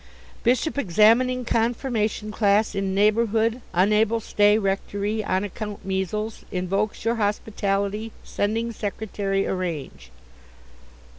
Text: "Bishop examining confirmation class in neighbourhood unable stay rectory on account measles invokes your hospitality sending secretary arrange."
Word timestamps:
"Bishop 0.41 0.79
examining 0.79 1.45
confirmation 1.45 2.31
class 2.31 2.73
in 2.73 2.95
neighbourhood 2.95 3.61
unable 3.71 4.19
stay 4.19 4.57
rectory 4.57 5.23
on 5.23 5.43
account 5.43 5.85
measles 5.85 6.43
invokes 6.51 7.05
your 7.05 7.17
hospitality 7.17 8.11
sending 8.23 8.71
secretary 8.71 9.45
arrange." 9.45 10.09